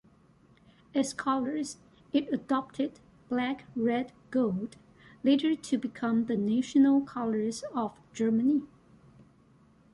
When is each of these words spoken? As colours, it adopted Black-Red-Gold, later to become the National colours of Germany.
As 0.95 1.13
colours, 1.13 1.77
it 2.11 2.33
adopted 2.33 2.99
Black-Red-Gold, 3.29 4.75
later 5.23 5.55
to 5.55 5.77
become 5.77 6.25
the 6.25 6.35
National 6.37 7.01
colours 7.01 7.61
of 7.75 7.99
Germany. 8.11 8.63